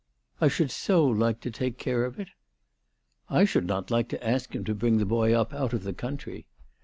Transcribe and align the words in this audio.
"I 0.41 0.47
should 0.47 0.71
so 0.71 1.05
like 1.05 1.41
to 1.41 1.51
take 1.51 1.77
care 1.77 2.05
of 2.05 2.19
it."" 2.19 2.29
I 3.39 3.45
should 3.45 3.67
not 3.67 3.91
like 3.91 4.09
to 4.09 4.27
ask 4.27 4.55
him 4.55 4.63
to 4.63 4.73
bring 4.73 4.97
the 4.97 5.05
boy 5.05 5.31
up 5.33 5.53
out 5.53 5.73
of 5.73 5.83
the 5.83 5.93
country." 5.93 6.47